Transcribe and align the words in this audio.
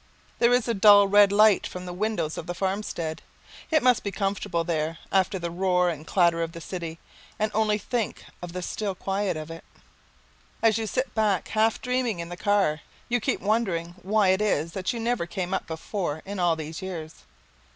There 0.39 0.51
is 0.51 0.67
a 0.67 0.73
dull 0.73 1.07
red 1.07 1.31
light 1.31 1.67
from 1.67 1.85
the 1.85 1.93
windows 1.93 2.35
of 2.35 2.47
the 2.47 2.55
farmstead. 2.55 3.21
It 3.69 3.83
must 3.83 4.03
be 4.03 4.09
comfortable 4.11 4.63
there 4.63 4.97
after 5.11 5.37
the 5.37 5.51
roar 5.51 5.91
and 5.91 6.07
clatter 6.07 6.41
of 6.41 6.53
the 6.53 6.59
city, 6.59 6.97
and 7.37 7.51
only 7.53 7.77
think 7.77 8.25
of 8.41 8.51
the 8.53 8.63
still 8.63 8.95
quiet 8.95 9.37
of 9.37 9.51
it. 9.51 9.63
As 10.59 10.79
you 10.79 10.87
sit 10.87 11.13
back 11.13 11.49
half 11.49 11.79
dreaming 11.79 12.17
in 12.19 12.29
the 12.29 12.35
car, 12.35 12.81
you 13.09 13.19
keep 13.19 13.41
wondering 13.41 13.93
why 14.01 14.29
it 14.29 14.41
is 14.41 14.71
that 14.71 14.91
you 14.91 14.99
never 14.99 15.27
came 15.27 15.53
up 15.53 15.67
before 15.67 16.23
in 16.25 16.39
all 16.39 16.55
these 16.55 16.81
years. 16.81 17.13